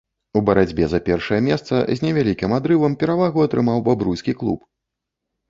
[0.39, 4.67] У барацьбе за першае месца з невялікім адрывам перавагу атрымаў бабруйскі клуб.